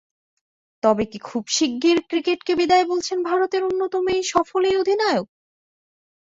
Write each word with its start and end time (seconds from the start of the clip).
তবে 0.83 1.03
কি 1.05 1.17
খুব 1.23 1.43
শিগগির 1.47 1.99
ক্রিকেটকে 2.09 2.53
বিদায় 2.55 2.85
বলছেন 2.85 3.17
ভারতের 3.23 3.61
অন্যতম 3.63 4.05
সফল 4.31 4.61
এই 4.65 4.75
অধিনায়ক? 4.77 5.27